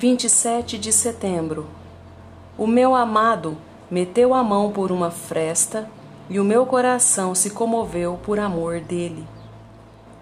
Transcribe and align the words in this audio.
27 0.00 0.78
de 0.78 0.92
setembro. 0.92 1.66
O 2.56 2.68
meu 2.68 2.94
amado 2.94 3.58
meteu 3.90 4.32
a 4.32 4.44
mão 4.44 4.70
por 4.70 4.92
uma 4.92 5.10
fresta 5.10 5.90
e 6.30 6.38
o 6.38 6.44
meu 6.44 6.64
coração 6.64 7.34
se 7.34 7.50
comoveu 7.50 8.16
por 8.22 8.38
amor 8.38 8.78
dele. 8.78 9.26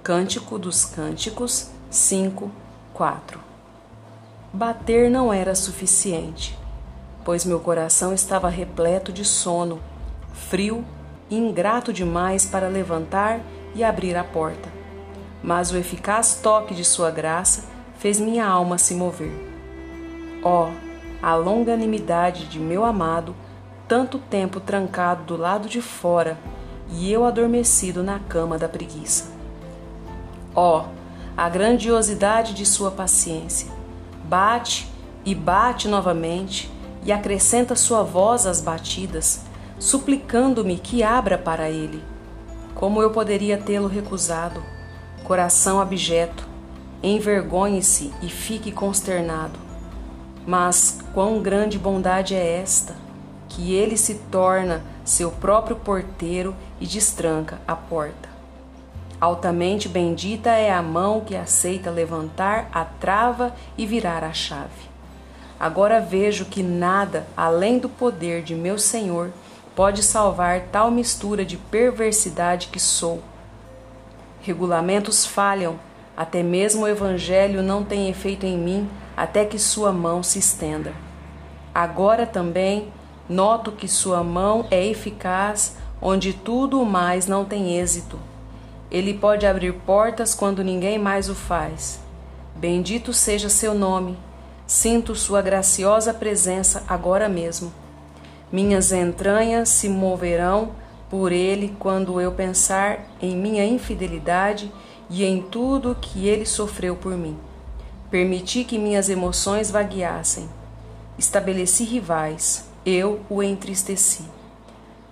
Cântico 0.03 0.59
dos 0.59 0.87
Cânticos 0.87 1.69
5, 1.91 2.51
4 2.95 3.39
Bater 4.51 5.11
não 5.11 5.31
era 5.31 5.55
suficiente, 5.55 6.59
pois 7.23 7.45
meu 7.45 7.61
coração 7.61 8.15
estava 8.15 8.49
repleto 8.49 9.13
de 9.13 9.27
sono, 9.27 9.79
frio 10.33 10.87
e 11.29 11.37
ingrato 11.37 11.93
demais 11.93 12.47
para 12.47 12.69
levantar 12.69 13.43
e 13.75 13.85
abrir 13.85 14.17
a 14.17 14.25
porta. 14.25 14.71
Mas 15.43 15.71
o 15.71 15.77
eficaz 15.77 16.41
toque 16.43 16.75
de 16.75 16.83
Sua 16.83 17.11
graça 17.11 17.65
fez 17.99 18.19
minha 18.19 18.47
alma 18.47 18.79
se 18.79 18.95
mover. 18.95 19.56
Ó, 20.43 20.69
oh, 20.69 20.73
a 21.23 21.35
longanimidade 21.35 22.47
de 22.47 22.59
meu 22.59 22.85
amado, 22.85 23.35
tanto 23.89 24.19
tempo 24.19 24.61
trancado 24.61 25.25
do 25.25 25.37
lado 25.37 25.69
de 25.69 25.81
fora 25.81 26.39
e 26.91 27.11
eu 27.11 27.25
adormecido 27.25 28.03
na 28.03 28.19
cama 28.19 28.59
da 28.59 28.69
preguiça. 28.69 29.33
Ó, 30.55 30.81
oh, 30.81 30.85
a 31.37 31.49
grandiosidade 31.49 32.55
de 32.55 32.65
Sua 32.65 32.91
paciência 32.91 33.77
Bate 34.29 34.91
e 35.25 35.37
bate 35.37 35.87
novamente, 35.87 36.69
e 37.05 37.13
acrescenta 37.13 37.77
sua 37.77 38.03
voz 38.03 38.45
às 38.45 38.61
batidas, 38.61 39.43
suplicando-me 39.79 40.77
que 40.79 41.05
abra 41.05 41.39
para 41.39 41.71
ele. 41.71 42.03
Como 42.75 43.01
eu 43.01 43.13
poderia 43.13 43.57
tê-lo 43.57 43.87
recusado? 43.87 44.61
Coração 45.23 45.81
abjeto, 45.81 46.49
envergonhe-se 47.01 48.13
e 48.21 48.29
fique 48.29 48.73
consternado. 48.73 49.66
Mas 50.47 51.01
quão 51.13 51.43
grande 51.43 51.77
bondade 51.77 52.35
é 52.35 52.61
esta, 52.61 52.95
que 53.49 53.75
ele 53.75 53.97
se 53.97 54.15
torna 54.31 54.85
seu 55.05 55.31
próprio 55.31 55.75
porteiro 55.75 56.55
e 56.81 56.87
destranca 56.87 57.59
a 57.67 57.75
porta. 57.75 58.29
Altamente 59.21 59.89
bendita 59.89 60.51
é 60.51 60.71
a 60.71 60.83
mão 60.83 61.21
que 61.21 61.35
aceita 61.35 61.91
levantar 61.91 62.69
a 62.73 62.85
trava 62.85 63.55
e 63.77 63.87
virar 63.87 64.23
a 64.23 64.33
chave. 64.33 64.87
Agora 65.59 66.01
vejo 66.01 66.45
que 66.45 66.63
nada 66.63 67.27
além 67.37 67.79
do 67.79 67.89
poder 67.89 68.43
de 68.43 68.55
meu 68.55 68.79
Senhor 68.79 69.31
pode 69.75 70.03
salvar 70.03 70.67
tal 70.71 70.91
mistura 70.91 71.45
de 71.45 71.57
perversidade 71.57 72.69
que 72.69 72.79
sou. 72.79 73.23
Regulamentos 74.43 75.27
falham, 75.27 75.81
até 76.17 76.43
mesmo 76.43 76.85
o 76.85 76.89
Evangelho 76.89 77.63
não 77.63 77.83
tem 77.83 78.09
efeito 78.09 78.47
em 78.47 78.57
mim 78.57 78.89
até 79.17 79.45
que 79.45 79.59
sua 79.59 79.93
mão 79.93 80.23
se 80.23 80.39
estenda. 80.39 80.93
Agora 81.75 82.27
também 82.27 82.93
noto 83.29 83.73
que 83.73 83.89
sua 83.89 84.23
mão 84.23 84.67
é 84.71 84.85
eficaz 84.87 85.77
onde 86.01 86.33
tudo 86.33 86.81
o 86.81 86.87
mais 86.87 87.27
não 87.27 87.45
tem 87.45 87.79
êxito. 87.79 88.19
Ele 88.91 89.15
pode 89.15 89.47
abrir 89.47 89.73
portas 89.73 90.35
quando 90.35 90.63
ninguém 90.63 90.99
mais 90.99 91.29
o 91.29 91.35
faz. 91.35 91.99
Bendito 92.55 93.13
seja 93.13 93.49
seu 93.49 93.75
nome. 93.75 94.17
Sinto 94.67 95.15
sua 95.15 95.43
graciosa 95.43 96.13
presença 96.15 96.85
agora 96.89 97.29
mesmo. 97.29 97.73
Minhas 98.51 98.93
entranhas 98.93 99.69
se 99.69 99.89
moverão 99.89 100.71
por 101.11 101.33
ele 101.33 101.75
quando 101.79 102.21
eu 102.21 102.33
pensar 102.33 103.01
em 103.21 103.37
minha 103.37 103.65
infidelidade 103.65 104.73
e 105.09 105.25
em 105.25 105.43
tudo 105.43 105.97
que 106.01 106.27
ele 106.27 106.47
sofreu 106.47 106.97
por 106.97 107.13
mim. 107.17 107.37
Permiti 108.11 108.63
que 108.63 108.79
minhas 108.79 109.09
emoções 109.09 109.71
vagueassem. 109.71 110.49
Estabeleci 111.19 111.83
rivais, 111.85 112.69
eu 112.85 113.21
o 113.29 113.43
entristeci. 113.43 114.25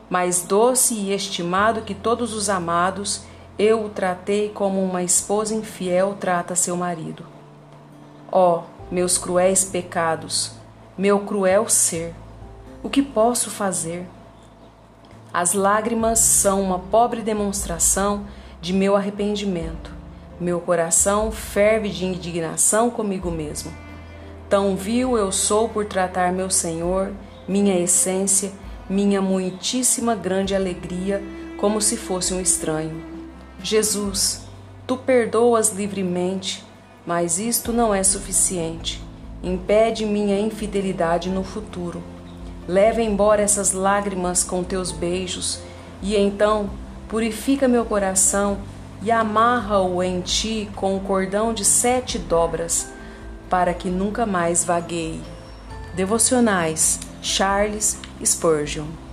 Mais 0.08 0.42
doce 0.42 0.94
e 0.94 1.12
estimado 1.12 1.82
que 1.82 1.94
todos 1.94 2.32
os 2.32 2.48
amados, 2.48 3.22
eu 3.58 3.84
o 3.84 3.88
tratei 3.88 4.48
como 4.50 4.82
uma 4.82 5.02
esposa 5.02 5.54
infiel 5.54 6.16
trata 6.20 6.54
seu 6.54 6.76
marido. 6.76 7.24
Ó, 8.30 8.60
oh, 8.60 8.94
meus 8.94 9.16
cruéis 9.16 9.64
pecados, 9.64 10.52
meu 10.96 11.20
cruel 11.20 11.68
ser, 11.68 12.14
o 12.82 12.90
que 12.90 13.02
posso 13.02 13.50
fazer? 13.50 14.06
As 15.32 15.52
lágrimas 15.52 16.18
são 16.20 16.60
uma 16.60 16.78
pobre 16.78 17.22
demonstração 17.22 18.26
de 18.60 18.72
meu 18.72 18.94
arrependimento. 18.94 19.93
Meu 20.40 20.60
coração 20.60 21.30
ferve 21.30 21.88
de 21.88 22.04
indignação 22.04 22.90
comigo 22.90 23.30
mesmo. 23.30 23.72
Tão 24.50 24.74
vil 24.74 25.16
eu 25.16 25.30
sou 25.30 25.68
por 25.68 25.84
tratar 25.84 26.32
meu 26.32 26.50
Senhor, 26.50 27.12
minha 27.46 27.78
essência, 27.78 28.50
minha 28.90 29.22
muitíssima 29.22 30.14
grande 30.16 30.52
alegria, 30.52 31.22
como 31.56 31.80
se 31.80 31.96
fosse 31.96 32.34
um 32.34 32.40
estranho. 32.40 33.00
Jesus, 33.62 34.42
tu 34.88 34.96
perdoas 34.96 35.70
livremente, 35.70 36.64
mas 37.06 37.38
isto 37.38 37.72
não 37.72 37.94
é 37.94 38.02
suficiente. 38.02 39.00
Impede 39.40 40.04
minha 40.04 40.38
infidelidade 40.40 41.30
no 41.30 41.44
futuro. 41.44 42.02
Leva 42.66 43.00
embora 43.00 43.40
essas 43.40 43.72
lágrimas 43.72 44.42
com 44.42 44.64
teus 44.64 44.90
beijos, 44.90 45.60
e 46.02 46.16
então 46.16 46.70
purifica 47.08 47.68
meu 47.68 47.84
coração 47.84 48.58
e 49.04 49.10
amarra-o 49.10 50.02
em 50.02 50.22
ti 50.22 50.68
com 50.74 50.96
um 50.96 50.98
cordão 50.98 51.52
de 51.52 51.64
sete 51.64 52.18
dobras, 52.18 52.88
para 53.50 53.74
que 53.74 53.90
nunca 53.90 54.24
mais 54.24 54.64
vagueie. 54.64 55.20
Devocionais 55.94 56.98
Charles 57.20 57.98
Spurgeon 58.24 59.03